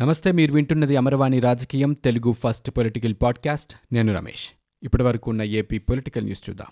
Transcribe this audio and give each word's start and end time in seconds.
నమస్తే 0.00 0.32
మీరు 0.32 0.52
వింటున్నది 0.52 0.96
అమరవాణి 0.96 1.40
రాజకీయం 1.40 1.92
తెలుగు 1.92 2.32
ఫస్ట్ 2.32 2.70
పొలిటికల్ 2.70 3.14
పాడ్కాస్ట్. 3.22 3.94
నేను 3.94 4.14
రమేష్. 4.14 4.48
ఇప్పటి 4.82 5.02
వరకు 5.02 5.30
ఉన్న 5.30 5.42
ఏపీ 5.42 5.78
పొలిటికల్ 5.78 6.24
న్యూస్ 6.24 6.50
చూద్దాం. 6.50 6.66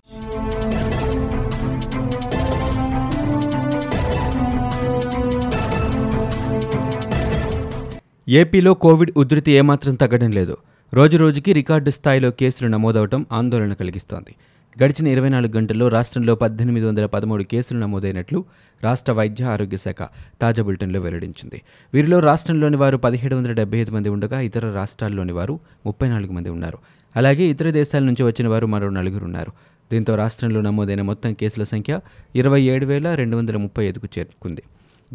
ఏపీలో 8.29 8.75
కోవిడ్ 8.75 9.11
ఉధృతి 9.17 9.53
ఏమాత్రం 9.53 9.95
తగ్గడం 9.95 10.31
లేదు. 10.31 10.57
రోజురోజుకి 10.95 11.53
రికార్డు 11.53 11.91
స్థాయిలో 11.91 12.31
కేసులు 12.31 12.69
నమోదవటం 12.69 13.27
ఆందోళన 13.33 13.73
కలిగిస్తోంది. 13.73 14.35
గడిచిన 14.83 15.07
ఇరవై 15.07 15.29
నాలుగు 15.29 15.53
గంటల్లో 15.57 15.89
రాష్ట్రంలో 15.89 16.35
పద్దెనిమిది 16.35 16.87
వందల 16.87 17.07
పదమూడు 17.07 17.43
కేసులు 17.43 17.79
నమోదైనట్లు 17.79 18.45
రాష్ట్ర 18.85 19.13
వైద్య 19.13 19.45
ఆరోగ్య 19.45 19.77
శాఖ 19.77 20.03
తాజా 20.41 20.63
బులెటిన్లో 20.63 21.01
వెల్లడించింది. 21.01 21.63
వీరిలో 21.95 22.21
రాష్ట్రంలోని 22.21 22.77
వారు 22.77 22.97
పదిహేడు 22.97 23.37
వందల 23.37 23.53
డెబ్బై 23.53 23.79
ఐదు 23.79 23.91
మంది 23.91 24.09
ఉండగా 24.09 24.41
ఇతర 24.41 24.73
రాష్ట్రాల్లోని 24.73 25.33
వారు 25.33 25.61
ముప్పై 25.87 26.09
నాలుగు 26.09 26.33
మంది 26.33 26.49
ఉన్నారు. 26.49 26.79
అలాగే 27.17 27.45
ఇతర 27.45 27.71
దేశాల 27.71 28.03
నుంచి 28.03 28.23
వచ్చిన 28.23 28.49
వారు 28.49 28.67
మరో 28.67 28.91
నలుగురు 28.91 29.25
ఉన్నారు. 29.25 29.53
దీంతో 29.93 30.15
రాష్ట్రంలో 30.17 30.61
నమోదైన 30.61 31.03
మొత్తం 31.03 31.33
కేసుల 31.35 31.63
సంఖ్య 31.65 32.01
ఇరవై 32.35 32.63
ఏడు 32.63 32.87
వేల 32.87 33.15
రెండు 33.15 33.37
వందల 33.37 33.57
ముప్పై 33.57 33.85
ఐదుకు 33.85 34.09
చేరుకుంది. 34.19 34.63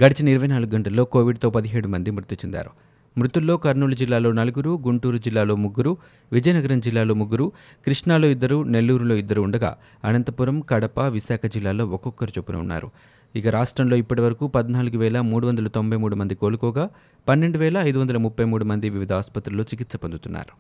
గడిచిన 0.03 0.27
ఇరవై 0.29 0.47
నాలుగు 0.47 0.71
గంటల్లో 0.75 1.05
కోవిడ్తో 1.05 1.49
పదిహేడు 1.49 1.87
మంది 1.87 2.11
మృతి 2.11 2.35
చెందారు. 2.35 2.71
మృతుల్లో 3.19 3.55
కర్నూలు 3.57 3.95
జిల్లాలో 4.01 4.29
నలుగురు 4.39 4.71
గుంటూరు 4.87 5.17
జిల్లాలో 5.25 5.55
ముగ్గురు 5.65 5.91
విజయనగరం 6.31 6.79
జిల్లాలో 6.87 7.13
ముగ్గురు 7.21 7.45
కృష్ణాలో 7.85 8.27
ఇద్దరు 8.35 8.57
నెల్లూరులో 8.75 9.15
ఇద్దరు 9.15 9.41
ఉండగా 9.47 9.71
అనంతపురం 10.09 10.59
కడప 10.69 10.99
విశాఖ 11.17 11.45
జిల్లాలో 11.55 11.85
ఒక్కొక్కరు 11.97 12.33
చొప్పున 12.37 12.57
ఉన్నారు. 12.65 12.89
ఇక 13.35 13.47
రాష్ట్రంలో 13.57 13.95
ఇప్పటివరకు 14.03 14.45
పద్నాలుగు 14.47 14.97
వేల 14.97 15.17
మూడు 15.31 15.45
వందల 15.47 15.67
తొంభై 15.67 15.97
మూడు 16.03 16.15
మంది 16.15 16.35
కోలుకోగా 16.35 16.85
పన్నెండు 17.27 17.57
వేల 17.63 17.77
ఐదు 17.89 17.97
వందల 17.99 18.17
ముప్పై 18.25 18.45
మూడు 18.51 18.65
మంది 18.71 18.87
వివిధ 18.95 19.11
ఆసుపత్రుల్లో 19.13 19.63
చికిత్స 19.63 19.95
పొందుతున్నారు. 20.03 20.53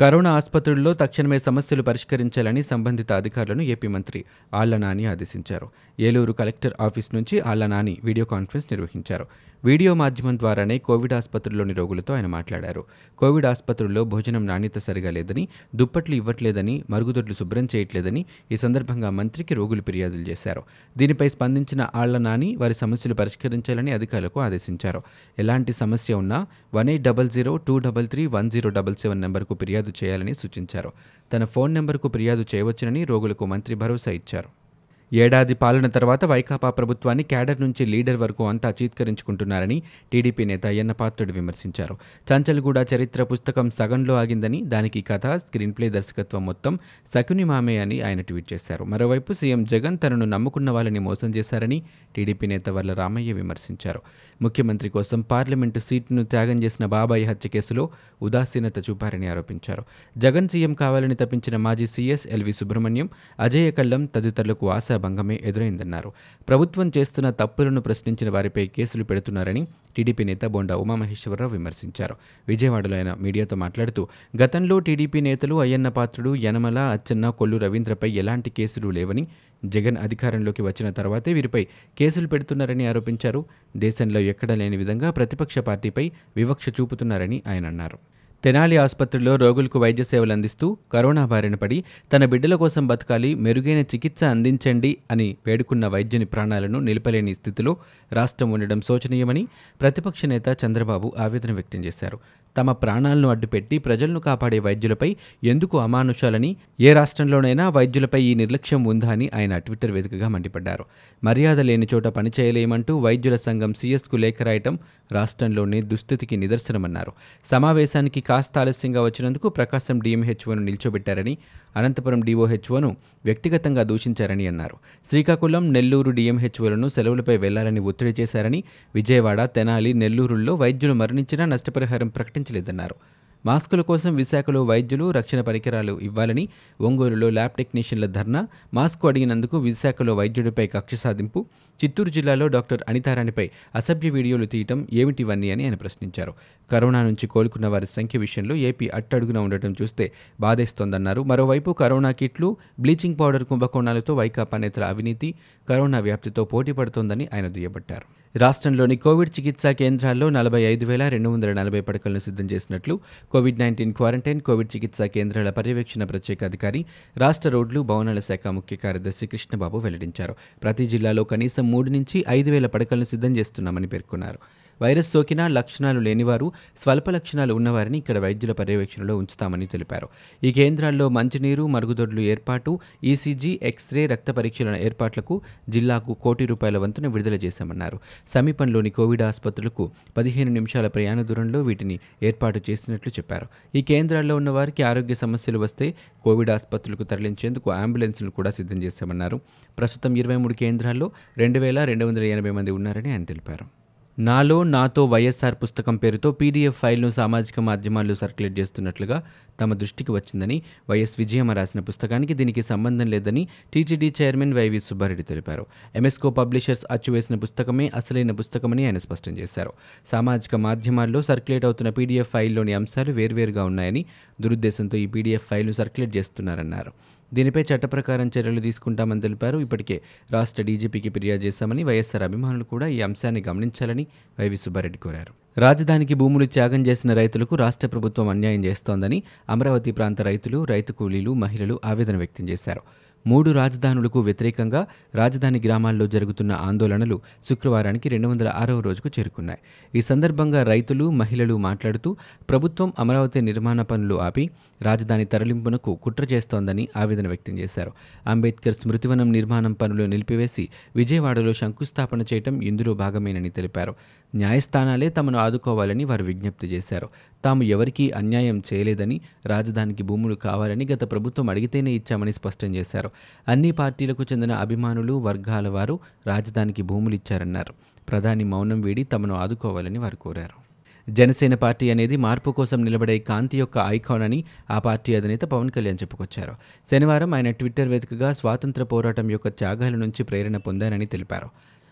కరోనా 0.00 0.32
ఆసుపత్రుల్లో 0.32 0.94
తక్షణమే 0.94 1.38
సమస్యలు 1.38 1.82
పరిష్కరించాలని 1.82 2.62
సంబంధిత 2.62 3.12
అధికారులను 3.12 3.62
ఏపీ 3.62 3.88
మంత్రి 3.88 4.24
ఆళ్ళ 4.54 4.76
నాని 4.76 5.06
ఆదేశించారు. 5.06 5.68
ఏలూరు 6.00 6.32
కలెక్టర్ 6.32 6.72
ఆఫీస్ 6.80 7.14
నుంచి 7.14 7.40
ఆళ్ళ 7.40 7.66
నాని 7.66 7.98
వీడియో 8.04 8.26
కాన్ఫరెన్స్ 8.26 8.68
నిర్వహించారు. 8.72 9.26
వీడియో 9.64 9.94
మాధ్యమం 9.94 10.38
ద్వారానే 10.38 10.78
కోవిడ్ 10.78 11.12
ఆసుపత్రుల్లోని 11.12 11.74
రోగులతో 11.74 12.14
ఆయన 12.14 12.26
మాట్లాడారు. 12.26 12.84
కోవిడ్ 13.18 13.46
ఆసుపత్రుల్లో 13.46 14.04
భోజనం 14.04 14.46
నాణ్యత 14.46 14.78
సరిగా 14.78 15.10
లేదని 15.10 15.48
దుప్పట్లు 15.74 16.14
ఇవ్వట్లేదని 16.14 16.84
మరుగుదొడ్లు 16.90 17.34
శుభ్రం 17.34 17.68
చేయట్లేదని 17.76 18.24
ఈ 18.52 18.56
సందర్భంగా 18.56 19.10
మంత్రికి 19.10 19.54
రోగులు 19.54 19.82
ఫిర్యాదులు 19.82 20.20
చేశారు. 20.20 20.62
దీనిపై 20.98 21.28
స్పందించిన 21.28 21.88
ఆళ్ళ 21.94 22.18
నాని 22.18 22.56
వారి 22.56 22.74
సమస్యలు 22.74 23.14
పరిష్కరించాలని 23.14 23.92
అధికారులకు 23.92 24.40
ఆదేశించారు. 24.40 25.02
ఎలాంటి 25.38 25.72
సమస్య 25.72 26.14
ఉన్నా 26.14 26.46
one 26.74 26.88
eight 26.88 27.02
double 27.02 27.30
zero 27.30 27.56
two 27.56 27.78
double 27.78 28.08
three 28.08 28.26
one 28.26 28.50
zero 28.50 28.70
double 28.70 28.94
seven 28.94 29.20
నెంబర్కు 29.20 29.54
ఫిర్యాదు 29.54 29.87
చేయాలని 30.04 30.34
సూచించారు. 30.34 30.92
తన 31.32 31.44
ఫోన్ 31.44 31.74
నెంబర్కు 31.74 32.08
ఫిర్యాదు 32.08 32.44
చేయవచ్చునని 32.54 33.04
రోగులకు 33.04 33.46
మంత్రి 33.46 33.74
భరోసా 33.74 34.10
ఇచ్చారు. 34.10 34.67
ఏడాది 35.12 35.54
పాలన 35.54 35.86
తర్వాత 35.86 36.24
వైకాపా 36.24 36.70
ప్రభుత్వాన్ని 36.70 37.24
క్యాడర్ 37.24 37.60
నుంచి 37.60 37.86
లీడర్ 37.86 38.16
వరకు 38.16 38.48
అంతా 38.48 38.74
చీత్కరించుకుంటున్నారని 38.82 39.82
టీడీపీ 40.12 40.44
నేత 40.44 40.66
అయ్యన్న 40.66 40.92
పాత్రుడు 40.92 41.32
విమర్శించారు. 41.32 41.98
చంచల్గూడ 42.32 42.86
చరిత్ర 42.94 43.22
పుస్తకం 43.22 43.70
సగంలో 43.70 44.14
ఆగిందని 44.14 44.62
దానికి 44.64 45.00
కథ 45.00 45.26
స్క్రీన్ 45.26 45.72
ప్లే 45.72 45.88
దర్శకత్వం 45.88 46.46
మొత్తం 46.46 46.78
సకుని 47.14 47.44
మామే 47.44 47.78
అని 47.78 48.00
ఆయన 48.00 48.20
ట్వీట్ 48.20 48.52
చేశారు. 48.52 48.84
మరోవైపు 48.84 49.32
సీఎం 49.32 49.64
జగన్ 49.64 49.98
తనను 50.04 50.26
నమ్ముకున్న 50.26 50.70
వాళ్ళని 50.70 50.98
మోసం 50.98 51.30
చేశారని 51.30 51.82
టీడీపీ 52.16 52.46
నేత 52.46 52.68
వల్ల 52.68 52.92
రామయ్య 52.92 53.32
విమర్శించారు. 53.32 54.02
ముఖ్యమంత్రి 54.42 54.88
కోసం 54.88 55.20
పార్లమెంటు 55.20 55.78
సీటును 55.78 56.24
త్యాగం 56.24 56.62
చేసిన 56.62 56.86
బాబాయి 56.86 57.24
హత్య 57.24 57.48
కేసులో 57.48 57.88
ఉదాసీనత 58.22 58.78
చూపారని 58.90 59.28
ఆరోపించారు. 59.28 59.84
జగన్ 60.18 60.48
సీఎం 60.48 60.74
కావాలని 60.74 61.14
తప్పించిన 61.14 61.56
మాజీ 61.56 61.86
సీఎస్ 61.86 62.26
ఎల్వి 62.26 62.52
సుబ్రహ్మణ్యం 62.52 63.08
అజయ 63.40 63.70
కల్లం 63.70 64.04
తదితరులకు 64.04 64.70
భంగమే 64.98 65.40
ఎదురైందన్నారు. 65.42 66.12
ప్రభుత్వం 66.48 66.92
చేస్తున్న 66.98 67.30
తప్పులను 67.30 67.80
ప్రశ్నించిన 67.80 68.30
వారిపై 68.30 68.66
కేసులు 68.66 69.04
పెడుతున్నారని 69.04 69.66
టీడీపీ 69.96 70.24
నేత 70.24 70.44
బొండా 70.44 70.76
ఉమామహేశ్వరరావు 70.76 71.52
విమర్శించారు. 71.52 72.16
విజయవాడలో 72.48 72.96
ఆయన 72.96 73.16
మీడియాతో 73.20 73.56
మాట్లాడుతూ 73.56 74.08
గతంలో 74.42 74.78
టీడీపీ 74.78 75.20
నేతలు 75.20 75.60
అయ్యన్న 75.60 75.88
పాత్రుడు 75.88 76.34
యనమల 76.36 76.78
అచ్చెన్న 76.78 77.30
కొల్లు 77.30 77.56
రవీంద్రపై 77.56 78.10
ఎలాంటి 78.10 78.50
కేసులు 78.50 78.88
లేవని 78.88 79.26
జగన్ 79.64 79.96
అధికారంలోకి 79.96 80.62
వచ్చిన 80.62 80.90
తర్వాతే 80.90 81.32
వీరిపై 81.32 81.66
కేసులు 81.98 82.28
పెడుతున్నారని 82.28 82.86
ఆరోపించారు. 82.86 83.44
దేశంలో 83.76 84.20
ఎక్కడా 84.20 84.54
లేని 84.54 84.76
విధంగా 84.76 85.10
ప్రతిపక్ష 85.10 85.58
పార్టీపై 85.58 86.12
వివక్ష 86.36 86.68
చూపుతున్నారని 86.68 87.42
ఆయన 87.46 87.66
అన్నారు. 87.66 87.98
తెనాలి 88.44 88.76
ఆసుపత్రిలో 88.76 89.32
రోగులకు 89.36 89.78
వైద్య 89.78 90.02
సేవలు 90.04 90.32
అందిస్తూ 90.32 90.66
కరోనా 90.92 91.24
బారిన 91.26 91.54
పడి 91.54 91.78
తన 92.12 92.24
బిడ్డల 92.24 92.54
కోసం 92.54 92.84
బతకాలి 92.86 93.34
మెరుగైన 93.44 93.80
చికిత్స 93.92 94.22
అందించండి 94.24 94.96
అని 95.10 95.36
వేడుకున్న 95.46 95.86
వైద్యుని 95.86 96.24
ప్రాణాలను 96.24 96.80
నిలపలేని 96.80 97.34
స్థితిలో 97.34 97.72
రాష్ట్రం 98.12 98.50
ఉండడం 98.52 98.80
శోచనీయమని 98.80 99.42
ప్రతిపక్ష 99.80 100.24
నేత 100.24 100.56
చంద్రబాబు 100.64 101.12
ఆవేదన 101.18 101.52
వ్యక్తం 101.52 101.82
చేశారు. 101.84 102.18
తమ 102.58 102.72
ప్రాణాలను 102.72 103.28
అడ్డుపెట్టి 103.28 103.78
ప్రజలను 103.78 104.20
కాపాడే 104.20 104.58
వైద్యులపై 104.58 105.10
ఎందుకు 105.44 105.76
అమానుషాలని 105.78 106.50
ఏ 106.80 106.92
రాష్ట్రంలోనైనా 106.92 107.64
వైద్యులపై 107.68 108.20
ఈ 108.22 108.32
నిర్లక్ష్యం 108.34 108.82
ఉందా 108.84 109.10
అని 109.10 109.26
ఆయన 109.34 109.58
ట్విట్టర్ 109.58 109.92
వేదికగా 109.96 110.28
మండిపడ్డారు. 110.28 110.84
మర్యాద 111.24 111.60
లేని 111.68 111.86
చోట 111.94 112.06
పనిచేయలేమంటూ 112.18 112.92
వైద్యుల 112.98 113.36
సంఘం 113.46 113.72
సీఎస్కు 113.80 114.16
లేఖ 114.16 114.42
రాయటం 114.42 114.74
రాష్ట్రంలోనే 115.12 115.78
దుస్థితికి 115.90 116.36
నిదర్శనమన్నారు. 116.36 117.12
సమావేశానికి 117.50 118.20
కాస్త 118.20 118.58
ఆలస్యంగా 118.58 119.02
వచ్చినందుకు 119.02 119.48
ప్రకాశం 119.48 119.98
డీఎంహెచ్ఓను 120.04 120.62
నిల్చోబెట్టారని 120.68 121.34
అనంతపురం 121.76 122.20
డీఓహెచ్ఓను 122.20 122.88
వ్యక్తిగతంగా 123.24 123.82
దూషించారని 123.82 124.44
అన్నారు. 124.46 124.76
శ్రీకాకుళం 125.08 125.64
నెల్లూరు 125.72 126.10
డీఎంహెచ్ఓలను 126.10 126.88
సెలవులపై 126.88 127.36
వెళ్ళాలని 127.36 127.80
ఒత్తిడి 127.80 128.12
చేశారని 128.20 128.60
విజయవాడ 128.94 129.40
తెనాలి 129.56 129.92
నెల్లూరుల్లో 130.02 130.54
వైద్యులు 130.54 130.94
మరణించినా 130.94 131.44
నష్టపరిహారం 131.44 132.08
ప్రకటించలేదన్నారు 132.48 132.96
మాస్కుల 133.44 133.82
కోసం 133.82 134.10
విశాఖలో 134.14 134.60
వైద్యులు 134.64 135.06
రక్షణ 135.10 135.40
పరికరాలు 135.40 135.92
ఇవ్వాలని 136.00 136.44
ఒంగోలులో 136.80 137.28
ల్యాబ్ 137.30 137.54
టెక్నీషియన్ల 137.58 138.06
ధర్నా 138.12 138.40
మాస్కు 138.74 139.04
అడిగినందుకు 139.08 139.56
విశాఖలో 139.58 140.12
వైద్యుడిపై 140.14 140.66
కక్ష 140.66 140.94
సాధింపు 140.94 141.40
చిత్తూరు 141.84 142.10
జిల్లాలో 142.10 142.46
డాక్టర్ 142.46 142.82
అనితారాణిపై 142.88 143.50
అసభ్య 143.74 144.10
వీడియోలు 144.10 144.46
తీయటం 144.46 144.88
ఏమిటివన్నీ 144.92 145.50
అని 145.50 145.64
ఆయన 145.64 145.74
ప్రశ్నించారు. 145.74 146.34
కరోనా 146.72 147.02
నుంచి 147.02 147.26
కోలుకున్న 147.26 147.66
వారి 147.66 147.86
సంఖ్య 147.86 148.18
విషయంలో 148.18 148.54
ఏపీ 148.54 148.88
అట్టడుగున 148.88 149.38
ఉండటం 149.38 149.74
చూస్తే 149.82 150.12
బాధేస్తోందన్నారు. 150.40 151.22
మరోవైపు 151.22 151.70
కరోనా 151.70 152.10
కిట్లు 152.10 152.56
బ్లీచింగ్ 152.80 153.16
పౌడర్ 153.20 153.44
కుంభకోణాలతో 153.44 154.14
వైకాపా 154.14 154.58
నేతల 154.58 154.84
అవినీతి 154.84 155.34
కరోనా 155.68 155.98
వ్యాప్తితో 155.98 156.44
పోటీ 156.44 156.72
పడుతోందని 156.72 157.28
ఆయన 157.34 157.48
దుయ్యబట్టారు. 157.48 158.38
రాష్ట్రంలోని 158.38 158.96
కోవిడ్ 158.96 159.40
చికిత్సా 159.40 159.72
కేంద్రాల్లో 159.72 160.28
నలభై 160.30 160.62
ఐదు 160.62 160.86
వేల 160.86 161.08
రెండు 161.08 161.28
వందల 161.28 161.52
నలభై 161.52 161.80
పడకలను 161.80 162.18
సిద్ధం 162.18 162.44
చేసినట్లు 162.44 163.00
కోవిడ్ 163.32 163.58
నైన్టీన్ 163.58 163.92
క్వారంటైన్ 163.92 164.40
కోవిడ్ 164.40 164.76
చికిత్సా 164.76 165.06
కేంద్రాల 165.06 165.50
పర్యవేక్షణ 165.50 166.04
ప్రత్యేక 166.04 166.44
అధికారి 166.44 166.84
రాష్ట్ర 167.16 167.48
రోడ్లు 167.50 167.80
భవనాల 167.80 168.20
శాఖ 168.20 168.48
ముఖ్య 168.48 168.76
కార్యదర్శి 168.76 169.26
కృష్ణబాబు 169.26 169.78
వెల్లడించారు. 169.78 170.36
ప్రతి 170.62 170.86
జిల్లాలో 170.86 171.24
కనీసం 171.24 171.67
మూడు 171.70 171.90
నుంచి 171.90 172.24
ఐదు 172.28 172.50
వేల 172.50 172.66
పడకలను 172.66 173.04
సిద్ధం 173.04 173.32
చేస్తున్నామని 173.36 173.86
పేర్కొన్నారు. 173.86 174.38
వైరస్ 174.82 175.12
సోకినా 175.12 175.48
లక్షణాలు 175.48 176.00
లేనివారు 176.00 176.52
స్వల్ప 176.82 177.10
లక్షణాలు 177.10 177.54
ఉన్నవారిని 177.54 177.98
ఇక్కడ 177.98 178.18
వైద్యుల 178.18 178.52
పర్యవేక్షణలో 178.52 179.16
ఉంచుతామని 179.16 179.66
తెలిపారు. 179.66 180.08
ఈ 180.44 180.52
కేంద్రాల్లో 180.52 181.08
మంచినీరు 181.08 181.66
మరుగుదొడ్లు 181.66 182.20
ఏర్పాటు 182.20 182.80
ఈసీజీ 183.04 183.60
ఎక్స్రే 183.62 184.06
రక్త 184.06 184.30
పరీక్షల 184.30 184.76
ఏర్పాట్లకు 184.76 185.40
జిల్లాకు 185.68 186.14
కోటి 186.14 186.46
రూపాయల 186.46 186.78
వంతున 186.78 187.06
విడుదల 187.06 187.34
చేశామన్నారు. 187.34 187.98
సమీపంలోని 188.34 188.90
కోవిడ్ 188.90 189.22
ఆసుపత్రులకు 189.22 189.90
పదిహేను 190.16 190.50
నిమిషాల 190.50 190.86
ప్రయాణ 190.86 191.22
దూరంలో 191.22 191.62
వీటిని 191.62 191.98
ఏర్పాటు 192.22 192.60
చేసినట్లు 192.70 193.12
చెప్పారు. 193.12 193.46
ఈ 193.74 193.82
కేంద్రాల్లో 193.82 194.36
ఉన్న 194.36 194.50
వారికి 194.50 194.82
ఆరోగ్య 194.82 195.14
సమస్యలు 195.14 195.58
వస్తే 195.58 195.94
కోవిడ్ 196.24 196.50
ఆసుపత్రులకు 196.50 197.02
తరలించేందుకు 197.02 197.70
అంబులెన్స్లను 197.70 198.30
కూడా 198.30 198.50
సిద్ధం 198.50 198.82
చేశామన్నారు. 198.82 199.40
ప్రస్తుతం 199.78 200.16
ఇరవై 200.16 200.36
మూడు 200.36 200.52
కేంద్రాల్లో 200.52 201.10
రెండు 201.38 201.58
వేల 201.58 201.84
రెండు 201.84 202.04
వందల 202.04 202.22
ఎనభై 202.22 202.50
మంది 202.50 202.70
ఉన్నారని 202.70 203.10
ఆయన 203.10 203.24
తెలిపారు. 203.24 203.87
నాలో 204.18 204.62
నాతో 204.62 205.04
వైఎస్ఆర్ 205.04 205.54
పుస్తకం 205.54 205.96
పేరుతో 205.96 206.32
పీడీఎఫ్ 206.32 206.78
ఫైల్ను 206.78 207.10
సామాజిక 207.10 207.60
మాధ్యమాల్లో 207.60 208.14
సర్క్యులేట్ 208.14 208.58
చేస్తున్నట్లుగా 208.58 209.22
తమ 209.60 209.74
దృష్టికి 209.74 210.12
వచ్చిందని 210.12 210.62
వైఎస్ 210.90 211.14
విజయమ్మ 211.18 211.52
రాసిన 211.52 211.80
పుస్తకానికి 211.80 212.34
దీనికి 212.34 212.62
సంబంధం 212.62 213.06
లేదని 213.06 213.48
టీటీడీ 213.74 214.14
చైర్మన్ 214.22 214.54
వైవి 214.54 214.80
సుబ్బారెడ్డి 214.80 215.22
తెలిపారు. 215.22 215.66
ఎంఎస్కో 215.94 216.30
పబ్లిషర్స్ 216.30 216.84
అచ్చువేసిన 216.90 217.36
పుస్తకమే 217.36 217.90
అసలైన 217.94 218.30
పుస్తకమని 218.30 218.86
ఆయన 218.86 218.98
స్పష్టం 218.98 219.38
చేశారు. 219.38 219.72
సామాజిక 220.12 220.54
మాధ్యమాల్లో 220.54 221.22
సర్క్యులేట్ 221.22 221.64
అవుతున్న 221.64 221.90
పీడీఎఫ్ 221.90 222.30
ఫైల్లోని 222.32 222.72
అంశాలు 222.72 223.12
వేర్వేరుగా 223.12 223.64
ఉన్నాయని 223.64 224.04
దురుద్దేశంతో 224.40 224.98
ఈ 224.98 225.06
పీడీఎఫ్ 225.06 225.46
ఫైల్ను 225.50 225.72
సర్క్యులేట్ 225.72 226.16
చేస్తున్నారన్నారు. 226.16 226.92
దీనిపై 227.34 227.62
చట్ట 227.62 227.84
ప్రకారం 227.84 228.30
చర్యలు 228.38 228.60
తీసుకుంటామని 228.60 229.20
తెలిపారు. 229.20 229.58
ఇప్పటికే 229.58 230.00
రాష్ట్ర 230.32 230.62
డీజీపీకి 230.62 231.08
ఫిర్యాదు 231.08 231.42
చేశామని 231.42 231.84
వైఎస్ఆర్ 231.84 232.22
అభిమానులు 232.22 232.64
కూడా 232.64 232.86
ఈ 232.86 233.00
అంశాన్ని 233.00 233.42
గమనించాలని 233.48 234.06
వైవి 234.40 234.56
సుబ్బారెడ్డి 234.56 234.98
కోరారు. 234.98 235.34
రాజధానికి 235.58 236.14
భూములు 236.14 236.46
త్యాగం 236.46 236.86
చేసిన 236.86 237.14
రైతులకు 237.14 237.54
రాష్ట్ర 237.54 237.86
ప్రభుత్వం 237.88 238.28
అన్యాయం 238.28 238.64
చేస్తోందని 238.64 239.22
అమరావతి 239.50 239.92
ప్రాంత 239.92 240.22
రైతులు 240.22 240.64
రైతు 240.64 240.92
కూలీలు 240.92 241.34
మహిళలు 241.34 241.80
ఆవేదన 241.84 242.16
వ్యక్తం 242.16 242.48
చేశారు. 242.48 242.82
మూడు 243.26 243.50
రాజధానులకు 243.50 244.20
వ్యతిరేకంగా 244.20 244.86
రాజధాని 245.14 245.60
గ్రామాల్లో 245.64 246.06
జరుగుతున్న 246.06 246.52
ఆందోళనలు 246.52 247.20
శుక్రవారానికి 247.48 248.08
రెండు 248.08 248.28
వందల 248.28 248.48
ఆరవ 248.48 248.80
రోజుకు 248.80 249.10
చేరుకున్నాయి. 249.18 249.58
ఈ 249.94 250.02
సందర్భంగా 250.02 250.62
రైతులు 250.62 251.10
మహిళలు 251.10 251.56
మాట్లాడుతూ 251.56 252.16
ప్రభుత్వం 252.50 252.92
అమరావతి 252.98 253.40
నిర్మాణ 253.40 253.82
పనులు 253.82 254.14
ఆపి 254.14 254.50
రాజధాని 254.82 255.24
తరలింపునకు 255.24 255.94
కుట్ర 255.94 256.24
చేస్తోందని 256.24 256.88
ఆవేదన 256.96 257.28
వ్యక్తం 257.28 257.58
చేశారు. 257.58 257.92
అంబేద్కర్ 258.26 258.74
స్మృతివనం 258.74 259.32
నిర్మాణం 259.32 259.72
పనులు 259.72 260.04
నిలిపివేసి 260.04 260.68
విజయవాడలో 260.96 261.52
శంకుస్థాపన 261.52 262.22
చేయటం 262.22 262.62
ఇందులో 262.62 262.94
భాగమేనని 262.94 263.50
తెలిపారు. 263.50 263.94
న్యాయస్థానాలే 264.34 265.08
తమను 265.08 265.38
ఆదుకోవాలని 265.38 266.04
వారు 266.04 266.24
విజ్ఞప్తి 266.24 266.66
చేశారు. 266.66 267.08
తాము 267.44 267.62
ఎవరికీ 267.62 268.10
అన్యాయం 268.10 268.62
చేయలేదని 268.74 269.20
రాజధానికి 269.46 270.02
భూములు 270.02 270.34
కావాలని 270.34 270.86
గత 270.92 271.10
ప్రభుత్వం 271.10 271.50
అడిగితేనే 271.50 271.90
ఇచ్చామని 271.90 272.32
స్పష్టం 272.32 272.74
చేశారు. 272.74 273.07
అన్ని 273.48 273.70
పార్టీలకు 273.70 274.22
చెందిన 274.22 274.52
అభిమానులు 274.52 275.12
వర్గాల 275.12 275.68
వారు 275.68 276.00
రాజధానికి 276.26 276.82
భూములు 276.82 277.14
ఇచ్చారన్నారు. 277.14 277.74
ప్రధాని 278.08 278.44
మౌనం 278.44 278.80
వీడి 278.80 279.04
తమను 279.04 279.34
ఆదుకోవాలని 279.34 279.98
వారు 279.98 280.16
కోరారు. 280.16 280.68
జనసేన 281.12 281.54
పార్టీ 281.54 281.90
అనేది 281.90 282.16
మార్పు 282.16 282.50
కోసం 282.50 282.84
నిలబడే 282.84 283.18
కాంతి 283.18 283.58
యొక్క 283.58 283.78
ఐకాన్ 283.78 284.22
అని 284.22 284.44
ఆ 284.70 284.78
పార్టీ 284.78 285.14
అధినేత 285.14 285.40
పవన్ 285.40 285.70
కళ్యాణ్ 285.70 285.98
చెప్పుకొచ్చారు. 286.02 286.54
శనివారం 286.90 287.34
ఆయన 287.34 287.50
ట్విట్టర్ 287.50 287.88
వేదికగా 287.88 288.32
స్వాతంత్ర 288.32 288.82
పోరాటం 288.82 289.30
యొక్క 289.30 289.48
త్యాగాల 289.48 289.94
నుంచి 289.94 290.22
ప్రేరణ 290.22 290.56
పొందానని 290.56 291.06
తెలిపారు. 291.06 291.48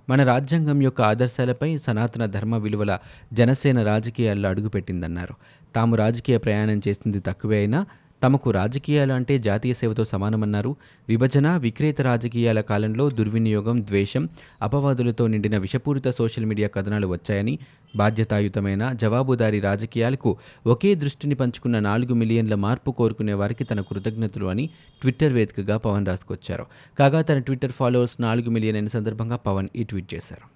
మన 0.08 0.24
రాజ్యాంగం 0.24 0.82
యొక్క 0.82 1.02
ఆదర్శాలపై 1.02 1.78
సనాతన 1.78 2.26
ధర్మ 2.26 2.56
విలువల 2.56 2.98
జనసేన 3.32 3.82
రాజకీయాల్లో 3.82 4.48
అడుగుపెట్టిందన్నారు. 4.48 5.34
తాము 5.74 5.96
రాజకీయ 5.96 6.38
ప్రయాణం 6.38 6.80
చేసింది 6.88 7.20
తక్కువే 7.20 7.56
అయినా 7.56 7.86
తమకు 8.22 8.50
రాజకీయాలు 8.50 9.12
అంటే 9.12 9.38
జాతీయ 9.38 9.74
సేవతో 9.74 10.04
సమానమన్నారు. 10.04 10.76
విభజన 11.08 11.56
విక్రేత 11.56 12.00
రాజకీయాల 12.00 12.60
కాలంలో 12.60 13.10
దుర్వినియోగం 13.10 13.82
ద్వేషం 13.82 14.28
అపవాదులతో 14.62 15.26
నిండిన 15.26 15.58
విషపూరిత 15.58 16.08
సోషల్ 16.08 16.44
మీడియా 16.44 16.68
కథనాలు 16.68 17.06
వచ్చాయని 17.06 17.58
బాధ్యతాయుతమైన 17.96 18.92
జవాబుదారీ 18.92 19.60
రాజకీయాలకు 19.60 20.36
ఒకే 20.66 20.94
దృష్టిని 20.94 21.34
పంచుకున్న 21.34 21.78
నాలుగు 21.78 22.14
మిలియన్ల 22.14 22.54
మార్పు 22.54 22.90
కోరుకునే 22.90 23.32
వారికి 23.32 23.64
తన 23.64 23.80
కృతజ్ఞతలు 23.80 24.46
అని 24.46 24.70
ట్విట్టర్ 25.02 25.32
వేదికగా 25.32 25.76
పవన్ 25.76 26.06
రాసుకొచ్చారు 26.06 26.66
కాగా 26.98 27.22
తన 27.22 27.38
ట్విట్టర్ 27.38 27.72
ఫాలోవర్స్ 27.72 28.20
నాలుగు 28.20 28.50
మిలియన్ 28.50 28.76
అయిన 28.76 28.86
సందర్భంగా 28.88 29.36
పవన్ 29.36 29.68
ఈ 29.76 29.84
ట్వీట్ 29.84 30.14
చేశారు. 30.14 30.55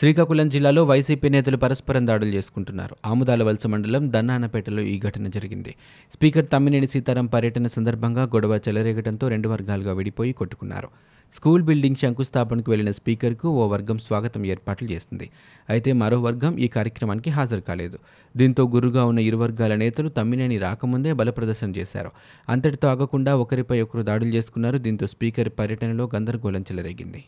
శ్రీకాకుళం 0.00 0.48
జిల్లాలో 0.48 0.84
వైసీపీ 0.84 1.28
నేతలు 1.28 1.56
పరస్పరం 1.56 2.06
దాడులు 2.06 2.30
చేసుకుంటున్నారు. 2.30 2.96
ఆముదాల 3.06 3.42
వలస 3.42 3.66
మండలం 3.66 4.12
దన్నానపేటలో 4.12 4.82
ఈ 4.82 4.98
ఘటన 4.98 5.28
జరిగింది. 5.28 5.74
స్పీకర్ 6.12 6.46
తమ్మినేని 6.52 6.86
సీతారాం 6.86 7.26
పర్యటన 7.26 7.66
సందర్భంగా 7.66 8.22
గొడవ 8.22 8.60
చెలరేగడంతో 8.68 9.28
రెండు 9.28 9.48
వర్గాలుగా 9.48 9.92
విడిపోయి 9.92 10.32
కొట్టుకున్నారు. 10.32 10.88
స్కూల్ 11.36 11.62
బిల్డింగ్ 11.62 11.96
శంకుస్థాపనకు 11.96 12.70
వెళ్ళిన 12.70 12.90
స్పీకర్కు 12.90 13.48
ఓ 13.48 13.66
వర్గం 13.66 13.98
స్వాగతం 13.98 14.46
ఏర్పాట్లు 14.46 14.88
చేసింది. 14.90 15.30
అయితే 15.70 15.92
మరో 15.92 16.20
వర్గం 16.20 16.58
ఈ 16.58 16.68
కార్యక్రమానికి 16.68 17.30
హాజరు 17.30 17.60
కాలేదు. 17.60 17.98
దీంతో 18.36 18.64
గురుగా 18.64 19.04
ఉన్న 19.04 19.18
ఇరు 19.18 19.36
వర్గాల 19.36 19.74
నేతలు 19.74 20.08
తమ్మినేని 20.08 20.58
రాకముందే 20.58 21.12
బలప్రదర్శన 21.12 21.70
చేశారు. 21.70 22.12
అంతటితో 22.48 22.88
ఆగకుండా 22.88 23.36
ఒకరిపై 23.36 23.80
ఒకరు 23.80 24.02
దాడులు 24.02 24.30
చేసుకున్నారు. 24.30 24.78
దీంతో 24.78 25.06
స్పీకర్ 25.06 25.52
పర్యటనలో 25.58 26.10
గందరగోళం 26.14 26.62
చెలరేగింది. 26.62 27.24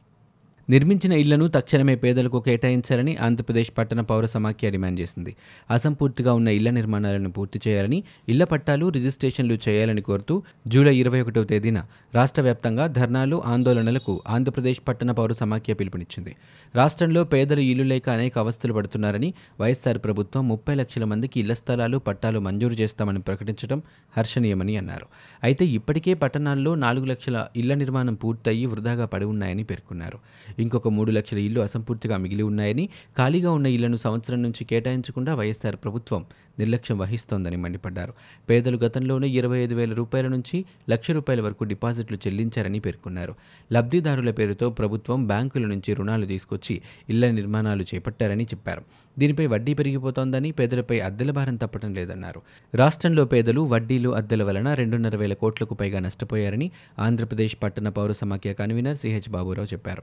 నిర్మించిన 0.73 1.13
ఇళ్ళను 1.23 1.47
తక్షణమే 1.55 1.95
పేదలకు 2.03 2.39
కేటాయించాలని 2.47 3.13
ఆంధ్రప్రదేశ్ 3.27 3.71
పట్టణ 3.79 4.01
పౌర 4.11 4.25
సమాఖ్య 4.35 4.71
డిమాండ్ 4.75 4.99
చేసింది. 5.03 5.33
అసంపూర్తిగా 5.71 6.33
ఉన్న 6.39 6.49
ఇళ్ళ 6.59 6.69
నిర్మాణాలను 6.77 7.31
పూర్తి 7.37 7.59
చేయాలని 7.65 7.99
ఇళ్ళ 8.33 8.43
పట్టాలు 8.53 8.87
రిజిస్ట్రేషన్లు 8.97 9.57
చేయాలని 9.67 10.03
కోరుతూ 10.09 10.35
జూలై 10.73 10.95
ఇరవై 11.03 11.21
ఒకటవ 11.25 11.47
తేదీన 11.53 11.79
రాష్ట్ర 12.19 12.43
వ్యాప్తంగా 12.43 12.87
ధర్నాలు 12.99 13.37
ఆందోళనలకు 13.55 14.15
ఆంధ్రప్రదేశ్ 14.37 14.81
పట్టణ 14.89 15.11
పౌర 15.19 15.33
సమాఖ్య 15.41 15.75
పిలుపునిచ్చింది. 15.81 16.33
రాష్ట్రంలో 16.75 17.23
పేదలు 17.33 17.65
ఇల్లు 17.73 17.87
లేక 17.93 18.07
అనేక 18.17 18.35
అవస్థలు 18.45 18.73
పడుతున్నారని 18.79 19.31
వైఎస్ఆర్ 19.61 20.01
ప్రభుత్వం 20.07 20.43
ముప్పై 20.53 20.77
లక్షల 20.83 21.05
మందికి 21.13 21.37
ఇళ్ళ 21.43 21.53
స్థలాలు 21.63 21.99
పట్టాలు 22.09 22.39
మంజూరు 22.49 22.79
చేస్తామని 22.83 23.23
ప్రకటించడం 23.29 23.79
హర్షణీయమని 24.19 24.77
అన్నారు. 24.83 25.07
అయితే 25.43 25.65
ఇప్పటికే 25.79 26.15
పట్టణాల్లో 26.25 26.75
నాలుగు 26.87 27.07
లక్షల 27.13 27.37
ఇళ్ళ 27.63 27.73
నిర్మాణం 27.83 28.15
పూర్తయి 28.25 28.65
వృధాగా 28.73 29.07
పడి 29.15 29.29
ఉన్నాయని 29.35 29.67
పేర్కొన్నారు. 29.71 30.19
ఇంకొక 30.62 30.88
మూడు 30.88 31.11
లక్షల 31.11 31.38
ఇళ్ళు 31.38 31.61
అసంపూర్తిగా 31.61 32.17
మిగిలి 32.17 32.43
ఉన్నాయని 32.43 32.88
ఖాళీగా 33.19 33.53
ఉన్న 33.53 33.67
ఇళ్ళను 33.67 33.97
సంవత్సరం 33.97 34.43
నుంచి 34.43 34.64
కేటాయించకుండా 34.64 35.35
వైఎస్ఆర్ 35.35 35.76
ప్రభుత్వం 35.76 36.25
నిర్లక్ష్యం 36.59 36.99
వహిస్తోందని 36.99 37.56
మండిపడ్డారు. 37.56 38.12
పేదలు 38.50 38.76
గతంలోనే 38.76 39.29
ఇరవై 39.29 39.59
ఐదు 39.59 39.75
వేల 39.75 39.93
రూపాయల 39.93 40.26
నుంచి 40.29 40.64
లక్ష 40.91 41.11
రూపాయల 41.11 41.41
వరకు 41.41 41.64
డిపాజిట్లు 41.64 42.19
చెల్లించారని 42.26 42.81
పేర్కొన్నారు. 42.81 43.35
లబ్ధిదారుల 43.73 44.31
పేరుతో 44.31 44.70
ప్రభుత్వం 44.70 45.26
బ్యాంకుల 45.26 45.67
నుంచి 45.67 45.94
రుణాలు 45.94 46.26
తీసుకొచ్చి 46.26 46.81
ఇళ్ళ 47.11 47.31
నిర్మాణాలు 47.31 47.82
చేపట్టారని 47.82 48.44
చెప్పారు. 48.44 48.82
దీనిపై 49.19 49.47
వడ్డీ 49.47 49.75
పెరిగిపోతోందని 49.75 50.50
పేదలపై 50.50 50.99
అద్దెల 51.00 51.31
భారం 51.31 51.56
తప్పడం 51.56 51.94
లేదన్నారు. 51.94 52.43
రాష్ట్రంలో 52.75 53.25
పేదలు 53.25 53.61
వడ్డీలు 53.61 54.11
అద్దెల 54.20 54.43
వలన 54.43 54.75
రెండున్నర 54.75 55.17
వేల 55.17 55.35
కోట్లకు 55.35 55.75
పైగా 55.75 56.00
నష్టపోయారని 56.00 56.70
ఆంధ్రప్రదేశ్ 56.99 57.56
పట్టణ 57.62 57.88
పౌర 57.88 58.12
సమాఖ్య 58.12 58.53
కన్వీనర్ 58.53 58.97
సిహెచ్ 58.97 59.31
బాబురావు 59.31 59.73
చెప్పారు. 59.73 60.03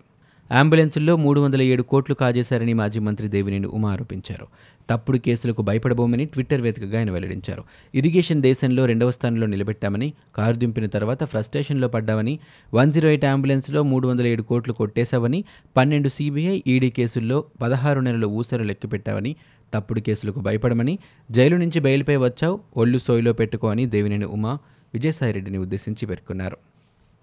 అంబులెన్సుల్లో 0.52 1.16
మూడు 1.16 1.42
వందల 1.42 1.62
ఏడు 1.62 1.84
కోట్లు 1.84 2.16
కాజేశారని 2.16 2.74
మాజీ 2.74 3.00
మంత్రి 3.00 3.28
దేవినేని 3.28 3.68
ఉమా 3.68 3.92
ఆరోపించారు. 3.92 4.48
తప్పుడు 4.90 5.18
కేసులకు 5.18 5.62
భయపడబోమని 5.62 6.26
ట్విట్టర్ 6.26 6.62
వేదికగా 6.62 6.98
ఆయన 7.00 7.12
వెల్లడించారు. 7.12 7.64
ఇరిగేషన్ 7.96 8.42
దేశంలో 8.42 8.86
రెండవ 8.86 9.12
స్థానంలో 9.12 9.48
నిలబెట్టామని 9.48 10.14
కారు 10.36 10.56
దింపిన 10.56 10.86
తర్వాత 10.86 11.24
ఫ్రస్ట్రేషన్లో 11.24 11.88
పడ్డామని 11.88 12.40
వన్ 12.74 12.94
జీరో 12.94 13.10
ఎయిట్ 13.10 13.26
అంబులెన్స్లో 13.26 13.84
మూడు 13.84 14.08
వందల 14.08 14.26
ఏడు 14.26 14.42
కోట్లు 14.42 14.74
కొట్టేశావని 14.74 15.44
పన్నెండు 15.78 16.10
సీబీఐ 16.10 16.62
ఈడీ 16.68 16.90
కేసుల్లో 16.90 17.44
పదహారు 17.62 18.00
నెలల 18.00 18.26
ఊసరు 18.26 18.64
లెక్కపెట్టావని 18.64 19.36
తప్పుడు 19.74 20.00
కేసులకు 20.00 20.40
భయపడమని 20.40 21.00
జైలు 21.32 21.56
నుంచి 21.56 21.80
బయలుపై 21.80 22.16
వచ్చావు 22.16 22.60
ఒళ్ళు 22.78 22.98
సోయిలో 22.98 23.34
పెట్టుకో 23.34 23.68
అని 23.68 23.86
దేవినేని 23.86 24.26
ఉమా 24.26 24.58
విజయసాయిరెడ్డిని 24.94 25.58
ఉద్దేశించి 25.58 26.06
పేర్కొన్నారు. 26.06 26.58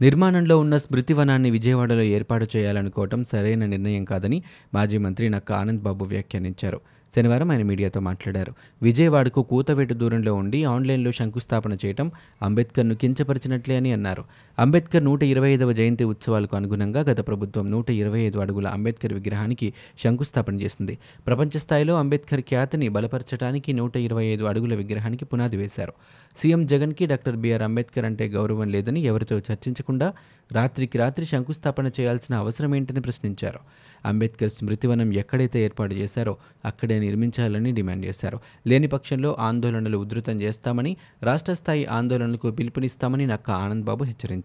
నిర్మాణంలో 0.01 0.59
ఉన్న 0.59 0.77
స్మృతివనాన్ని 0.77 1.51
విజయవాడలో 1.51 2.03
ఏర్పాటు 2.03 2.47
చేయాలనుకోవటం 2.57 3.25
సరైన 3.25 3.67
నిర్ణయం 3.67 4.05
కాదని 4.05 4.43
మాజీ 4.75 4.99
మంత్రి 4.99 5.29
నక్క 5.29 5.53
ఆనంద్ 5.53 5.83
బాబు 5.83 6.05
వ్యాఖ్యానించారు. 6.05 6.81
శనివారం 7.17 7.51
ఆయన 7.51 7.63
మీడియాతో 7.63 8.01
మాట్లాడారు. 8.01 8.55
విజయవాడకు 8.83 9.43
కూతవేటు 9.43 9.95
దూరంలో 9.95 10.35
ఉండి 10.35 10.65
ఆన్లైన్లో 10.65 11.13
శంకుస్థాపన 11.13 11.73
చేయటం 11.73 12.11
అంబేద్కర్ను 12.43 12.95
కించపరిచినట్లే 12.95 13.77
అని 13.77 13.93
అన్నారు. 13.93 14.25
అంబేద్కర్ 14.59 15.05
నూట 15.05 15.23
ఇరవై 15.23 15.49
ఐదవ 15.55 15.73
జయంతి 15.73 16.05
ఉత్సవాలకు 16.05 16.57
అనుగుణంగా 16.57 17.01
గత 17.01 17.21
ప్రభుత్వం 17.27 17.71
నూట 17.71 17.91
ఇరవై 17.91 18.21
ఐదు 18.21 18.39
అడుగుల 18.39 18.67
అంబేద్కర్ 18.67 19.13
విగ్రహానికి 19.13 19.73
శంకుస్థాపన 20.05 20.55
చేసింది. 20.61 20.99
ప్రపంచ 21.27 21.59
స్థాయిలో 21.59 21.95
అంబేద్కర్ 21.97 22.41
ఖ్యాతిని 22.41 22.89
బలపరచడానికి 22.89 23.73
నూట 23.73 23.97
ఇరవై 23.97 24.25
ఐదు 24.25 24.45
అడుగుల 24.45 24.75
విగ్రహానికి 24.75 25.25
పునాది 25.25 25.57
వేశారు. 25.57 25.93
సీఎం 26.39 26.67
జగన్కి 26.67 27.07
డాక్టర్ 27.07 27.37
బిఆర్ 27.37 27.63
అంబేద్కర్ 27.63 28.05
అంటే 28.05 28.29
గౌరవం 28.29 28.71
లేదని 28.77 29.03
ఎవరితో 29.03 29.39
చర్చించకుండా 29.39 30.13
రాత్రికి 30.53 30.99
రాత్రి 30.99 31.27
శంకుస్థాపన 31.27 31.87
చేయాల్సిన 32.01 32.35
అవసరం 32.35 32.75
ఏంటని 32.75 33.01
ప్రశ్నించారు. 33.01 33.61
అంబేద్కర్ 34.07 34.51
స్మృతివనం 34.51 35.13
ఎక్కడైతే 35.15 35.65
ఏర్పాటు 35.65 35.95
చేశారో 35.95 36.37
అక్కడే 36.65 36.99
నిర్మించాలని 36.99 37.73
డిమాండ్ 37.73 38.07
చేశారు. 38.07 38.41
లేని 38.67 38.87
పక్షంలో 38.87 39.37
ఆందోళనలు 39.41 39.99
ఉధృతం 39.99 40.37
చేస్తామని 40.43 40.97
రాష్ట్ర 41.23 41.55
స్థాయి 41.55 41.87
ఆందోళనలకు 41.87 42.51
పిలుపునిస్తామని 42.51 43.27
నక్క 43.27 43.51
ఆనంద్ 43.51 43.85
బాబు 43.85 44.05
హెచ్చరించారు. 44.05 44.45